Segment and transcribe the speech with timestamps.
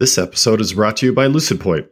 [0.00, 1.88] This episode is brought to you by LucidPoint.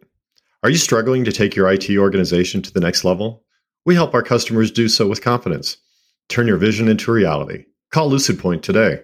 [0.62, 3.42] Are you struggling to take your IT organization to the next level?
[3.84, 5.78] We help our customers do so with confidence.
[6.28, 7.64] Turn your vision into reality.
[7.90, 9.00] Call LucidPoint today.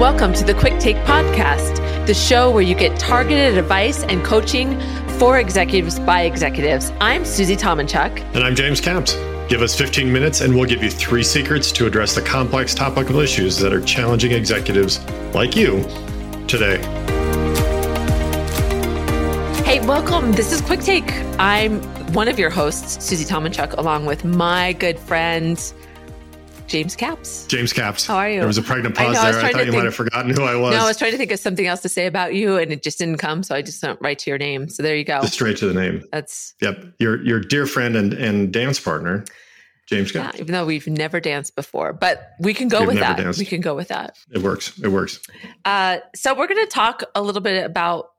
[0.00, 1.76] Welcome to the Quick Take Podcast,
[2.08, 4.76] the show where you get targeted advice and coaching
[5.20, 6.90] for executives by executives.
[7.00, 8.18] I'm Susie Tomenchok.
[8.34, 9.14] And I'm James Capps.
[9.50, 13.18] Give us 15 minutes and we'll give you three secrets to address the complex topical
[13.18, 15.04] issues that are challenging executives
[15.34, 15.82] like you
[16.46, 16.76] today.
[19.64, 20.30] Hey, welcome.
[20.30, 21.10] This is Quick Take.
[21.40, 21.82] I'm
[22.12, 25.60] one of your hosts, Susie Tomenchok, along with my good friend,
[26.70, 27.46] James Capps.
[27.48, 28.06] James Capps.
[28.06, 28.38] How are you?
[28.38, 29.44] There was a pregnant pause I know, there.
[29.44, 30.72] I, thought you think, might have forgotten who I was.
[30.72, 32.84] No, I was trying to think of something else to say about you, and it
[32.84, 33.42] just didn't come.
[33.42, 34.68] So I just went right to your name.
[34.68, 35.20] So there you go.
[35.20, 36.04] Just straight to the name.
[36.12, 36.84] That's yep.
[37.00, 39.24] Your your dear friend and and dance partner,
[39.88, 40.38] James yeah, Capps.
[40.38, 43.16] even though we've never danced before, but we can go We've with that.
[43.16, 43.40] danced.
[43.40, 44.16] We can go with that.
[44.32, 44.78] It works.
[44.78, 45.18] It works.
[45.64, 48.10] Uh, so we're going to talk a little bit about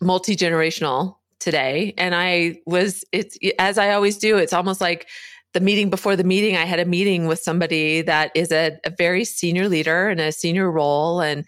[0.00, 4.36] multi generational today, and I was it's as I always do.
[4.36, 5.06] It's almost like
[5.54, 6.56] the meeting before the meeting.
[6.56, 10.32] I had a meeting with somebody that is a, a very senior leader in a
[10.32, 11.44] senior role, and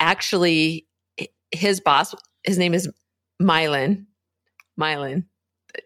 [0.00, 0.86] actually,
[1.50, 2.88] his boss, his name is
[3.40, 4.06] Mylan.
[4.80, 5.24] Mylan.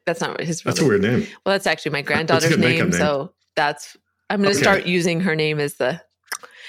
[0.04, 0.62] That's not his.
[0.62, 1.20] That's real a weird name.
[1.44, 2.92] Well, that's actually my granddaughter's name, name.
[2.92, 3.96] So that's
[4.30, 4.62] I'm going to Okay.
[4.64, 6.00] start using her name as the.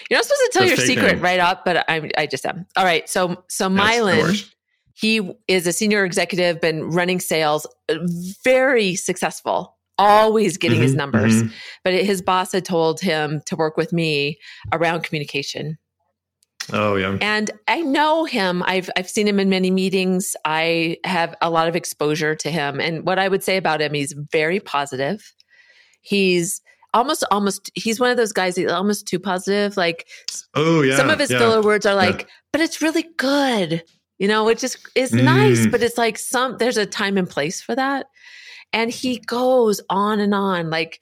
[0.09, 1.21] You're not supposed to tell The your secret name.
[1.21, 2.65] right up, but I I just am.
[2.75, 4.55] All right, so so Yes, Mylan, works.
[4.93, 7.95] he is a senior executive, been running sales, uh,
[8.43, 11.43] very successful, always getting his Mhm, numbers.
[11.43, 11.51] mhm.
[11.83, 14.37] But his boss had told him to work with me
[14.71, 15.77] around communication.
[16.73, 17.17] Oh yeah.
[17.21, 18.61] And I know him.
[18.63, 20.35] I've I've seen him in many meetings.
[20.43, 22.79] I have a lot of exposure to him.
[22.81, 25.33] And what I would say about him, he's very positive.
[26.01, 26.61] He's
[26.93, 29.77] almost almost he's one of those guys he's almost too positive.
[29.77, 30.07] Like
[30.55, 30.97] Oh yeah.
[30.97, 31.37] some of his yeah.
[31.39, 31.95] filler words are Yeah.
[32.09, 33.83] like, but it's really good.
[34.19, 35.71] You know, it just is nice, Mm.
[35.71, 38.07] but it's like some there's a time and place for that.
[38.77, 40.69] And he goes on and on.
[40.69, 40.99] Like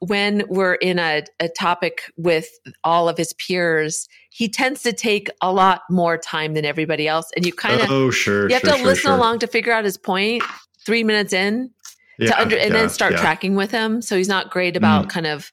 [0.00, 2.48] when we're in a, a topic with
[2.84, 7.30] all of his peers, he tends to take a lot more time than everybody else.
[7.34, 8.48] And you kind of Oh sure.
[8.48, 9.16] you have sure, to sure, listen sure.
[9.16, 10.42] along to figure out his point
[10.84, 11.70] three minutes in
[12.18, 13.20] Yeah, to under and yeah, then start yeah.
[13.20, 14.00] tracking with him.
[14.02, 15.10] So he's not great about Mm.
[15.10, 15.50] kind of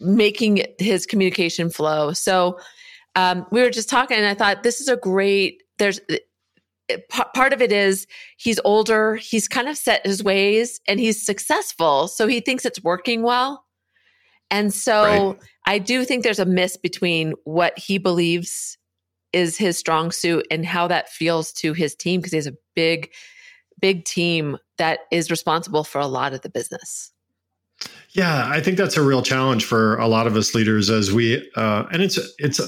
[0.00, 2.12] making his communication flow.
[2.12, 2.58] So
[3.14, 5.62] um, we were just talking, and I thought this is a great.
[5.78, 6.00] There's
[7.34, 8.06] part of it is
[8.36, 12.82] he's older, he's kind of set his ways, and he's successful, so he thinks it's
[12.82, 13.64] working well.
[14.50, 15.38] And so Right.
[15.66, 18.78] I do think there's a miss between what he believes
[19.32, 22.56] is his strong suit and how that feels to his team because he has a
[22.74, 23.10] big,
[23.78, 27.12] big team that is responsible for a lot of the business.
[28.10, 31.48] Yeah, I think that's a real challenge for a lot of us leaders as we
[31.54, 32.60] uh, and it's it's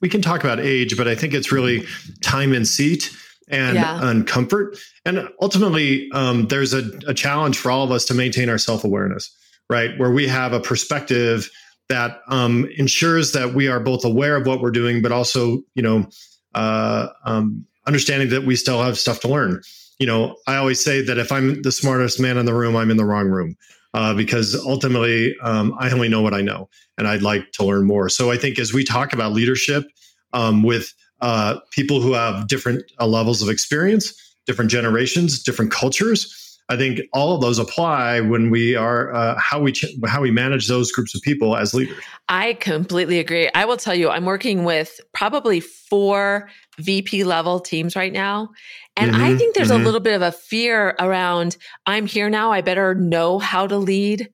[0.00, 1.86] we can talk about age, but I think it's really
[2.20, 3.10] time and seat
[3.48, 4.08] and Yeah.
[4.08, 4.78] and comfort.
[5.04, 8.84] And ultimately, um, there's a, a challenge for all of us to maintain our self
[8.84, 9.34] awareness,
[9.68, 9.98] right?
[9.98, 11.50] Where we have a perspective
[11.88, 15.82] that um, ensures that we are both aware of what we're doing, but also, you
[15.82, 16.06] know,
[16.54, 19.60] uh, um, understanding that we still have stuff to learn.
[19.98, 22.90] You know, I always say that if I'm the smartest man in the room, I'm
[22.90, 23.56] in the wrong room
[23.92, 26.68] uh, because ultimately um, I only know what I know
[26.98, 28.08] and I'd like to learn more.
[28.08, 29.84] So I think as we talk about leadership
[30.32, 34.12] um, with uh, people who have different uh, levels of experience,
[34.46, 39.60] different generations, different cultures, I think all of those apply when we are uh, how
[39.60, 42.02] we ch- how we manage those groups of people as leaders.
[42.28, 43.50] I completely agree.
[43.54, 46.48] I will tell you, I'm working with probably four
[46.78, 48.48] VP level teams right now.
[48.96, 49.74] And I Mhm, think there's mhm.
[49.74, 52.50] a little bit of a fear around I'm here now.
[52.50, 54.30] I better know how to lead.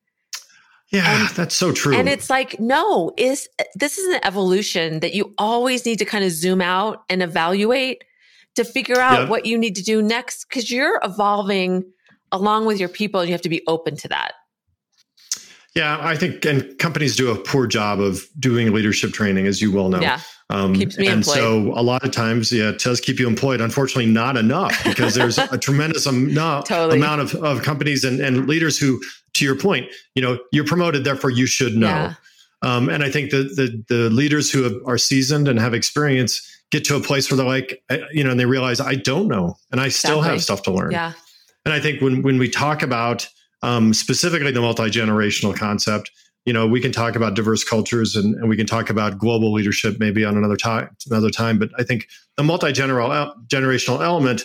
[0.91, 1.95] Yeah, And- that's so true.
[1.95, 6.25] And it's like, no, is this is an evolution that you always need to kind
[6.25, 8.03] of zoom out and evaluate
[8.57, 9.29] to figure out Yeah.
[9.29, 11.85] what you need to do next because you're evolving
[12.33, 14.33] along with your people and you have to be open to that.
[15.77, 19.71] yeah, I think and companies do a poor job of doing leadership training, as you
[19.71, 20.01] well know.
[20.01, 20.19] Yeah.
[20.51, 21.37] Um, Keeps me and employed.
[21.37, 23.61] so a lot of times, yeah, it does keep you employed.
[23.61, 26.99] Unfortunately, not enough because there's a tremendous am- Totally.
[26.99, 29.01] amount of, of companies and, and leaders who,
[29.35, 31.87] to your point, you know, you're promoted, therefore you should know.
[31.89, 32.15] Yeah.
[32.63, 36.47] Um, and I think that the, the leaders who have, are seasoned and have experience
[36.71, 39.29] get to a place where they're like, I- you know, and they realize I don't
[39.29, 40.31] know and I still Exactly.
[40.33, 40.91] have stuff to learn.
[40.91, 41.13] Yeah.
[41.65, 43.29] And I think when when we talk about
[43.63, 46.11] um, specifically the multi generational concept,
[46.47, 49.53] you know, we can talk about diverse cultures and, and we can talk about global
[49.53, 50.89] leadership maybe on another time.
[51.11, 54.43] Another time, but I think the multi generational element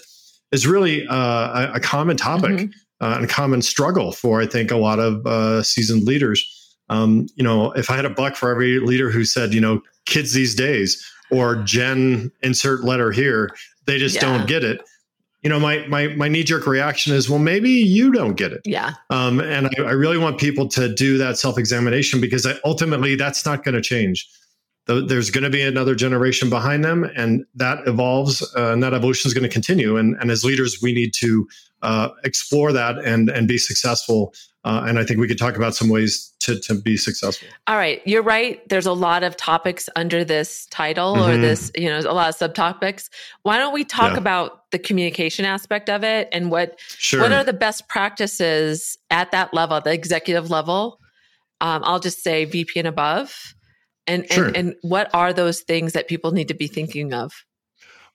[0.51, 2.73] is really uh, a, common topic Mhm.
[3.01, 6.45] uh, and a common struggle for I think a lot of uh, seasoned leaders
[6.89, 9.81] um, you know, if I had a buck for every leader who said, you know,
[10.05, 13.49] kids these days or Gen insert letter here,
[13.85, 14.21] they just yeah.
[14.21, 14.81] don't get it.
[15.45, 18.61] You know, my my my knee jerk reaction is, well, maybe you don't get it.
[18.65, 18.95] Yeah.
[19.11, 23.15] Um, and I, I really want people to do that self examination because I, ultimately
[23.15, 24.27] that's not going to change
[24.85, 29.27] there's going to be another generation behind them and that evolves uh, and that evolution
[29.27, 29.97] is going to continue.
[29.97, 31.47] And, and as leaders we need to
[31.81, 34.33] uh, explore that and and be successful.
[34.63, 37.47] Uh, and i think we could talk about some ways to, to be successful.
[37.65, 38.01] All right.
[38.05, 38.67] You're right.
[38.69, 41.31] There's a lot of topics under this title mm-hmm.
[41.31, 43.09] or this you know a lot of subtopics.
[43.41, 44.19] Why don't we talk yeah.
[44.19, 47.21] about the communication aspect of it and what sure.
[47.21, 50.99] what are the best practices at that level the executive level?
[51.61, 53.55] Um, i'll just say vp and above
[54.07, 54.47] and, sure.
[54.47, 57.31] and and what are those things that people need to be thinking of?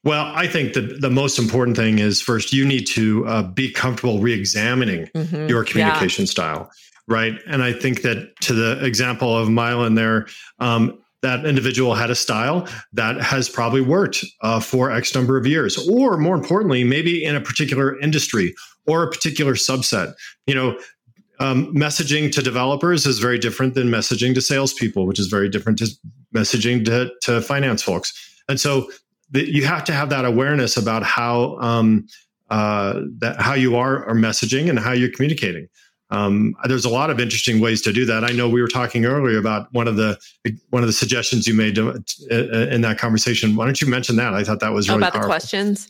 [0.02, 3.70] Well, I think that the most important thing is first you need to uh, be
[3.70, 5.46] comfortable re-examining mm-hmm.
[5.46, 6.30] your communication yeah.
[6.30, 6.70] style,
[7.06, 7.34] right?
[7.46, 10.26] And I think that to the example of Mylan there,
[10.58, 15.46] um, that individual had a style that has probably worked uh, for X number of
[15.46, 18.54] years, or more importantly, maybe in a particular industry
[18.86, 20.14] or a particular subset.
[20.46, 20.78] You know,
[21.40, 25.78] um, messaging to developers is very different than messaging to salespeople, which is very different
[25.78, 25.88] to
[26.34, 28.12] messaging to, to finance folks.
[28.48, 28.90] And so
[29.30, 32.06] the, you have to have that awareness about how um,
[32.50, 35.68] uh, that how you are, are messaging and how you're communicating.
[36.10, 38.24] Um, there's a lot of interesting ways to do that.
[38.24, 40.18] I know we were talking earlier about one of the
[40.70, 43.54] one of the suggestions you made to, uh, in that conversation.
[43.54, 44.34] Why don't you mention that?
[44.34, 45.28] I thought that was really about powerful.
[45.28, 45.88] the questions.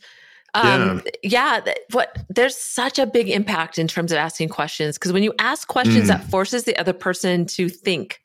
[0.54, 1.60] Um, yeah.
[1.64, 1.74] yeah.
[1.92, 5.68] What there's such a big impact in terms of asking questions because when you ask
[5.68, 6.08] questions, mm.
[6.08, 8.20] that forces the other person to think.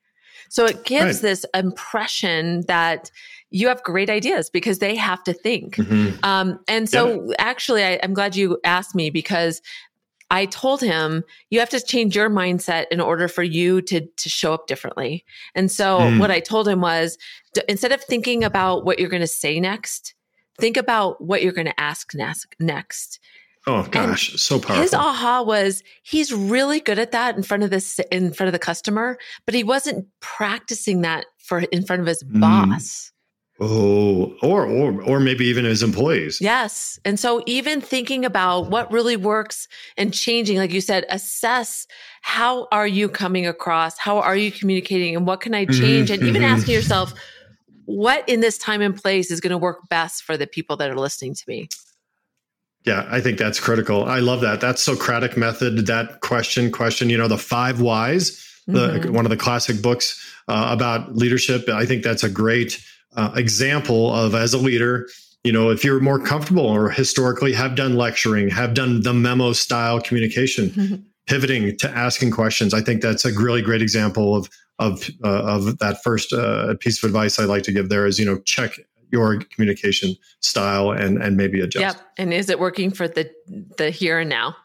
[0.49, 1.21] So it gives right.
[1.21, 3.11] this impression that
[3.49, 5.75] you have great ideas because they have to think.
[5.75, 6.23] Mm-hmm.
[6.23, 7.35] Um, and so, yeah.
[7.39, 9.61] actually, I, I'm glad you asked me because
[10.31, 14.29] I told him you have to change your mindset in order for you to to
[14.29, 15.23] show up differently.
[15.53, 16.19] And so mm.
[16.19, 17.17] what I told him was
[17.69, 20.14] instead of thinking about what you're going to say next,
[20.59, 22.13] think about what you're going to ask
[22.59, 23.19] next.
[23.67, 24.83] Oh gosh, and so powerful.
[24.83, 28.53] His aha was he's really good at that in front of this in front of
[28.53, 32.39] the customer, but he wasn't practicing that for in front of his mm.
[32.39, 33.11] boss.
[33.59, 36.41] Oh, or or or maybe even his employees.
[36.41, 36.99] Yes.
[37.05, 41.87] And so even thinking about what really works and changing like you said, assess
[42.21, 43.97] how are you coming across?
[43.97, 46.09] How are you communicating and what can I mm-hmm, change?
[46.09, 46.53] Mm-hmm, and even mm-hmm.
[46.53, 47.13] asking yourself,
[47.85, 50.89] what in this time and place is going to work best for the people that
[50.89, 51.69] are listening to me?
[52.85, 54.05] Yeah, I think that's critical.
[54.05, 54.61] I love that.
[54.61, 58.31] That Socratic method, that question, question, you know, the five whys,
[58.69, 59.01] mm-hmm.
[59.01, 61.67] the, one of the classic books uh, about leadership.
[61.67, 62.83] I think that's a great
[63.15, 65.07] uh, example of as a leader,
[65.43, 69.53] you know, if you're more comfortable or historically have done lecturing, have done the memo
[69.53, 70.95] style communication, mm-hmm.
[71.27, 74.49] pivoting to asking questions, I think that's a really great example of
[74.79, 78.19] of uh, of that first uh, piece of advice I'd like to give there is
[78.19, 78.71] you know check
[79.11, 81.97] your communication style and and maybe adjust.
[81.97, 82.07] Yep.
[82.17, 83.29] And is it working for the
[83.77, 84.55] the here and now?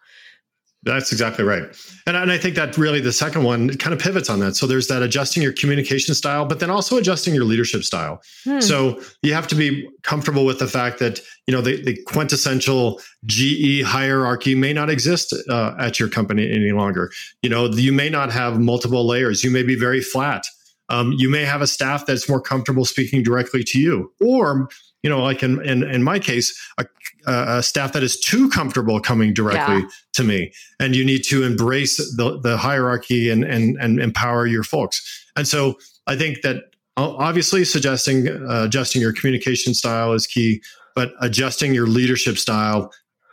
[0.82, 1.65] That's exactly right.
[2.06, 4.56] And, and I think that really the second one kind of pivots on that.
[4.56, 8.23] So there's that adjusting your communication style, but then also adjusting your leadership style.
[8.44, 8.61] Hmm.
[8.61, 13.00] So you have to be comfortable with the fact that, you know, the, the quintessential
[13.27, 17.11] GE hierarchy may not exist uh, at your company any longer.
[17.43, 19.44] You know, you may not have multiple layers.
[19.44, 20.44] You may be very flat.
[20.88, 24.69] Um, you may have a staff that's more comfortable speaking directly to you, or
[25.02, 26.87] you know, like in in, in my case, a,
[27.26, 29.88] a staff that is too comfortable coming directly yeah.
[30.14, 34.62] to me, and you need to embrace the the hierarchy and and and empower your
[34.62, 35.26] folks.
[35.37, 36.64] And so I think that
[36.97, 40.62] obviously suggesting uh, adjusting your communication style is key,
[40.95, 42.90] but adjusting your leadership style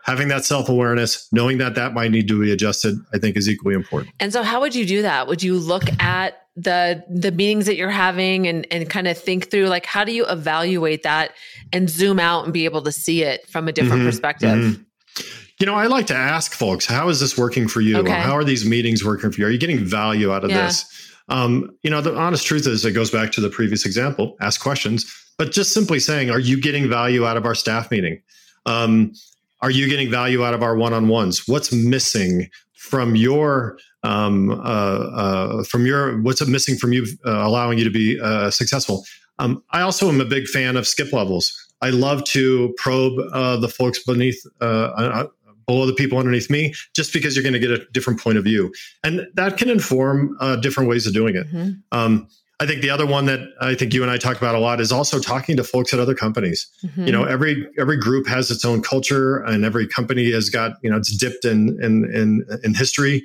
[0.08, 3.48] having that self awareness, knowing that that might need to be adjusted, I think is
[3.48, 4.14] equally important.
[4.20, 5.28] And so, how would you do that?
[5.28, 9.52] Would you look at the the meetings that you're having and and kind of think
[9.52, 11.32] through like how do you evaluate that
[11.72, 14.58] and zoom out and be able to see it from a different mm-hmm, perspective?
[14.58, 15.24] Mm-hmm.
[15.60, 17.98] you know i like to ask folks how is this working for you?
[17.98, 18.12] Okay.
[18.12, 19.48] how are these meetings working for you?
[19.48, 20.66] Are you getting value out of yeah.
[20.66, 21.14] this?
[21.30, 24.60] Um, you know the honest truth is it goes back to the previous example ask
[24.60, 25.06] questions
[25.38, 28.22] but just simply saying are you getting value out of our staff meeting?
[28.66, 29.14] Um,
[29.62, 31.48] are you getting value out of our one-on-ones?
[31.48, 37.78] What's missing from your um, uh, uh, from your what's missing from you uh, allowing
[37.78, 39.06] you to be uh, successful
[39.40, 43.58] um, i also am a big fan of skip levels i love to probe uh,
[43.58, 45.26] the folks beneath uh,
[45.66, 48.44] below the people underneath me just because you're going to get a different point of
[48.44, 48.72] view
[49.04, 51.72] and that can inform different ways of doing it mm-hmm.
[51.92, 52.28] um,
[52.60, 54.82] I think the other one that I think you and I talk about a lot
[54.82, 56.68] is also talking to folks at other companies.
[56.84, 57.06] Mm-hmm.
[57.06, 60.90] You know, every every group has its own culture, and every company has got you
[60.90, 63.24] know it's dipped in in in, in history.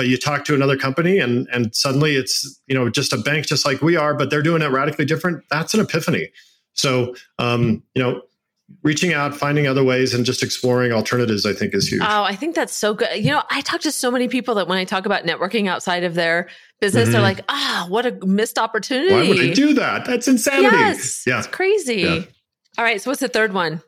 [0.00, 3.44] But you talk to another company and and suddenly it's you know just a bank
[3.44, 6.30] just like we are but they're doing it radically different that's an epiphany.
[6.72, 8.22] So um, you know
[8.82, 12.00] reaching out finding other ways and just exploring alternatives i think is huge.
[12.00, 13.14] Oh i think that's so good.
[13.14, 16.02] You know i talk to so many people that when i talk about networking outside
[16.02, 16.48] of their
[16.80, 17.12] business mm-hmm.
[17.12, 19.12] they're like ah what a missed opportunity.
[19.12, 20.06] Why would i do that?
[20.06, 20.74] That's insanity.
[20.74, 21.40] Yes yeah.
[21.40, 21.96] it's crazy.
[21.96, 22.22] Yeah.
[22.78, 23.82] all right so what's the third one?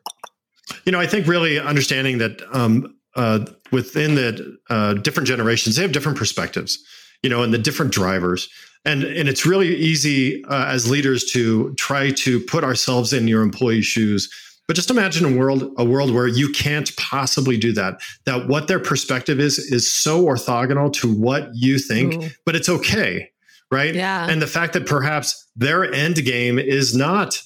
[0.84, 5.82] You know i think really understanding that um, uh, within the uh, different generations, they
[5.82, 6.82] have different perspectives,
[7.22, 8.48] you know, and the different drivers.
[8.84, 13.42] And, and it's really easy uh, as leaders to try to put ourselves in your
[13.42, 14.28] employee's shoes.
[14.66, 18.00] But just imagine a world a world where you can't possibly do that.
[18.24, 22.28] That what their perspective is is so orthogonal to what you think, Ooh.
[22.46, 23.28] but it's okay,
[23.70, 23.94] right?
[23.94, 24.28] Yeah.
[24.30, 27.42] And the fact that perhaps their end game is not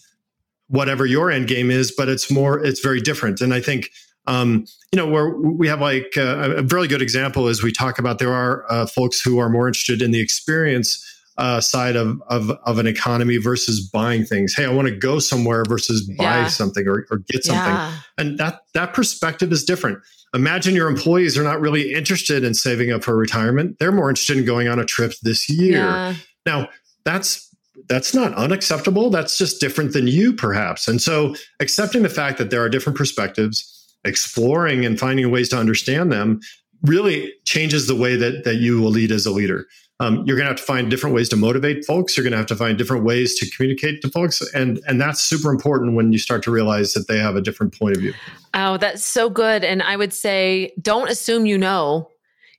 [0.69, 3.41] whatever your end game is, but it's more it's very different.
[3.41, 3.91] And I think
[4.27, 7.99] um, you know, where we have like uh, a really good example is we talk
[7.99, 11.03] about there are uh, folks who are more interested in the experience
[11.39, 14.55] uh, side of, of, of an economy versus buying things.
[14.55, 16.49] Hey, I want to go somewhere versus buy yeah.
[16.49, 17.99] something or, or get something, yeah.
[18.19, 19.99] and that that perspective is different.
[20.35, 24.39] Imagine your employees are not really interested in saving up for retirement; they're more interested
[24.39, 25.79] in going on a trip this year.
[25.79, 26.15] Yeah.
[26.47, 26.69] Now,
[27.05, 27.55] that's
[27.89, 29.11] that's not unacceptable.
[29.11, 30.89] That's just different than you, perhaps.
[30.89, 33.76] And so, accepting the fact that there are different perspectives
[34.07, 36.41] exploring and finding ways to understand them
[36.83, 39.67] really changes the way that that you will lead as a leader.
[39.99, 42.17] Um, you're going to have to find different ways to motivate folks.
[42.17, 45.23] You're going to have to find different ways to communicate to folks, and and that's
[45.23, 48.13] super important when you start to realize that they have a different point of view.
[48.53, 49.65] Oh, that's so good.
[49.65, 52.11] And I would say, don't assume you know,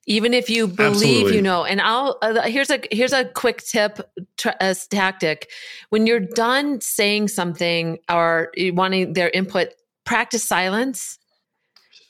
[0.07, 1.35] even if you believe Absolutely.
[1.35, 1.63] you know.
[1.63, 3.99] And I'll uh, here's a here's a quick tip,
[4.59, 5.51] a tactic.
[5.89, 9.69] When you're done saying something or wanting their input,
[10.05, 11.19] practice silence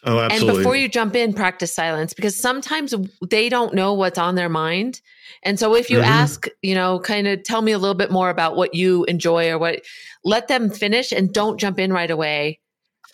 [0.03, 0.49] Oh, absolutely.
[0.49, 2.93] And before you jump in, practice silence because sometimes
[3.27, 5.01] they don't know what's on their mind.
[5.43, 6.09] And so if you mm-hmm.
[6.09, 9.49] ask, you know, kind of tell me a little bit more about what you enjoy
[9.49, 9.81] or what,
[10.23, 12.59] let them finish and don't jump in right away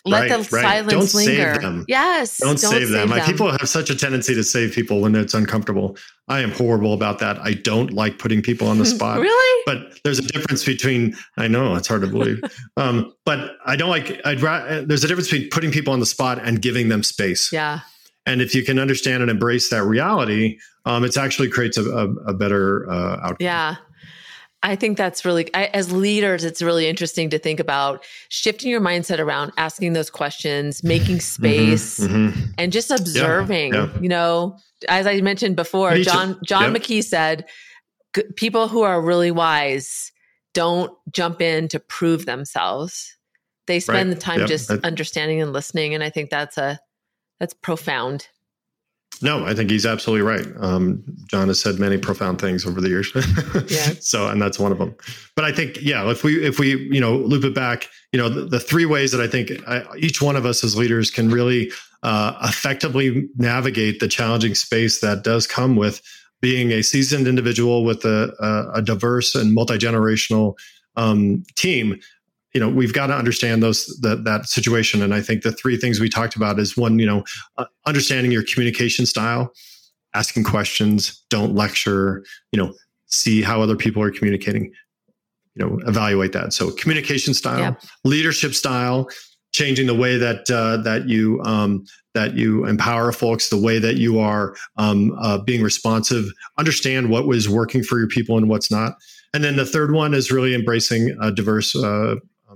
[0.04, 0.62] let right, the right.
[0.62, 1.54] silence don't linger.
[1.54, 1.84] Save them.
[1.88, 2.38] Yes.
[2.38, 3.08] Don't, don't save, save them.
[3.08, 3.18] them.
[3.18, 5.96] Like people have such a tendency to save people when it's uncomfortable.
[6.28, 7.38] I am horrible about that.
[7.40, 9.20] I don't like putting people on the spot.
[9.20, 9.62] really?
[9.66, 11.16] But there's a difference between.
[11.36, 12.40] I know it's hard to believe,
[12.76, 14.20] um, but I don't like.
[14.24, 14.84] I'd rather.
[14.84, 17.52] There's a difference between putting people on the spot and giving them space.
[17.52, 17.80] Yeah.
[18.26, 22.08] And if you can understand and embrace that reality, um, it actually creates a, a,
[22.28, 23.36] a better uh, outcome.
[23.40, 23.76] Yeah.
[24.64, 28.80] I think that's really, I, as leaders, it's really interesting to think about shifting your
[28.80, 32.50] mindset around asking those questions, making mm-hmm, space, mm-hmm, mm-hmm.
[32.56, 33.74] and just observing.
[33.74, 34.00] Yeah, yeah.
[34.00, 36.74] You know, as I mentioned before, John John.
[36.74, 37.44] McKee said,
[38.36, 40.10] people who are really wise
[40.54, 43.18] don't jump in to prove themselves.
[43.66, 44.14] They spend right.
[44.14, 46.80] the time just understanding and listening, and I think that's a
[47.38, 48.28] that's profound.
[49.22, 50.46] No, I think he's absolutely right.
[50.58, 53.10] Um, John has said many profound things over the years.
[53.68, 53.94] yeah.
[54.00, 54.94] So, and that's one of them.
[55.36, 58.28] But I think, yeah, if we if we you know loop it back, you know,
[58.28, 61.30] the, the three ways that I think I, each one of us as leaders can
[61.30, 61.70] really
[62.02, 66.02] uh, effectively navigate the challenging space that does come with
[66.40, 70.54] being a seasoned individual with a, a, a diverse and multi generational
[70.96, 71.98] um, team
[72.54, 75.02] you know we've got to understand those that that situation.
[75.02, 77.24] And i think the three things we talked about is one you know
[77.58, 79.52] uh, understanding your communication style
[80.14, 82.72] asking questions don't lecture you know
[83.06, 84.72] see how other people are communicating
[85.54, 86.52] you know evaluate that.
[86.52, 87.82] So communication style yep.
[88.04, 89.08] leadership style
[89.52, 91.84] changing the way that uh, that you um,
[92.14, 96.26] that you empower folks the way that you are um, uh, being responsive
[96.58, 98.94] understand what was working for your people and what's not.
[99.32, 101.74] And then the third one is really embracing a diverse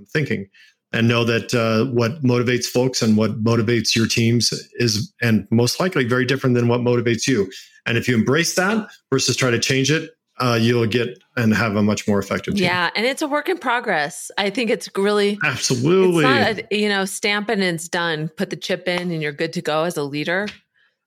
[0.07, 0.47] thinking
[0.91, 5.79] and know that uh, what motivates folks and what motivates your teams is and most
[5.79, 7.51] likely very different than what motivates you
[7.85, 11.75] and if you embrace that versus try to change it uh, you'll get and have
[11.75, 12.63] a much more effective team.
[12.63, 14.31] Yeah, and it's a work in progress.
[14.37, 16.25] I think it's really absolutely.
[16.25, 18.29] It's not a, you know, stamp and it's done.
[18.29, 20.47] Put the chip in, and you're good to go as a leader.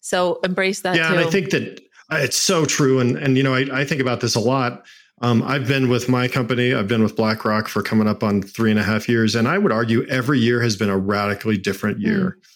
[0.01, 0.97] So embrace that.
[0.97, 1.17] Yeah, too.
[1.17, 1.81] and I think that
[2.11, 3.01] uh, it's so true.
[3.01, 4.85] And and you know, I, I think about this a lot.
[5.23, 8.71] Um, I've been with my company, I've been with BlackRock for coming up on three
[8.71, 9.37] and a half years.
[9.37, 12.37] And I would argue every year has been a radically different year.
[12.39, 12.47] Mm.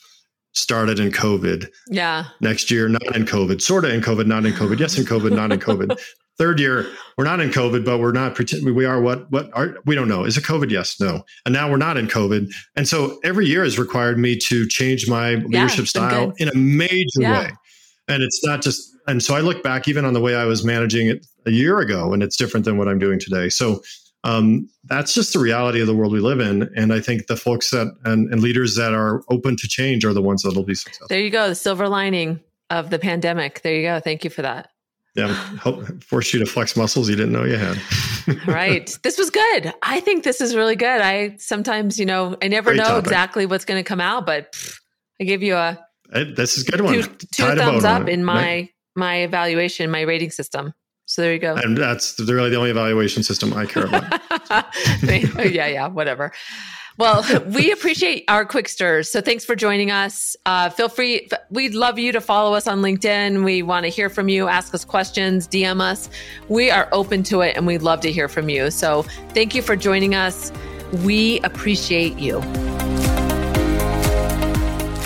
[0.52, 1.68] Started in COVID.
[1.88, 2.24] Yeah.
[2.40, 4.80] Next year, not in COVID, sort of in COVID, not in COVID.
[4.80, 5.98] Yes, in COVID, not in COVID.
[6.38, 9.76] Third year, we're not in COVID, but we're not pretending we are what, what are,
[9.84, 10.24] we don't know.
[10.24, 10.70] Is it COVID?
[10.70, 11.24] Yes, no.
[11.44, 12.50] And now we're not in COVID.
[12.74, 16.54] And so every year has required me to change my yeah, leadership style in a
[16.54, 17.40] major yeah.
[17.40, 17.50] way.
[18.08, 20.64] And it's not just, and so I look back even on the way I was
[20.64, 23.48] managing it a year ago, and it's different than what I'm doing today.
[23.48, 23.82] So
[24.24, 26.68] um, that's just the reality of the world we live in.
[26.76, 30.12] And I think the folks that and, and leaders that are open to change are
[30.12, 31.06] the ones that will be successful.
[31.08, 32.40] There you go, the silver lining.
[32.70, 33.62] of the pandemic.
[33.62, 34.00] There you go.
[34.00, 34.70] Thank you for that.
[35.14, 35.32] Yeah,
[35.62, 37.78] help force you to flex muscles you didn't know you had.
[38.46, 38.98] right.
[39.02, 39.72] This was good.
[39.82, 41.00] I think this is really good.
[41.00, 43.04] I sometimes, you know, I never Great know topic.
[43.04, 44.78] exactly what's going to come out, but pff,
[45.20, 45.78] I give you a.
[46.10, 46.94] this is good one.
[46.94, 48.70] Two, two thumbs up in my right?
[48.94, 50.72] my evaluation, my rating system.
[51.06, 51.54] So there you go.
[51.54, 54.12] And that's really the only evaluation system I care about.
[55.04, 56.32] yeah, yeah, whatever.
[56.98, 59.10] Well, we appreciate our quick stirs.
[59.10, 60.34] So thanks for joining us.
[60.46, 61.28] Uh, feel free.
[61.50, 63.44] We'd love you to follow us on LinkedIn.
[63.44, 66.08] We want to hear from you, ask us questions, DM us.
[66.48, 68.70] We are open to it and we'd love to hear from you.
[68.70, 70.50] So thank you for joining us.
[71.04, 72.40] We appreciate you.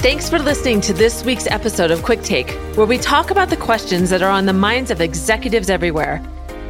[0.00, 3.57] Thanks for listening to this week's episode of Quick Take, where we talk about the
[3.59, 6.23] questions that are on the minds of executives everywhere.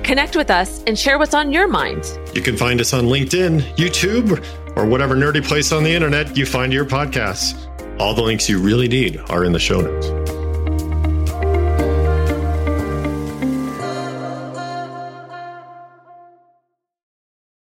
[0.03, 2.05] Connect with us and share what's on your mind.
[2.35, 4.45] You can find us on LinkedIn, YouTube,
[4.77, 7.69] or whatever nerdy place on the internet you find your podcasts.
[8.01, 10.20] All the links you really need are in the show notes.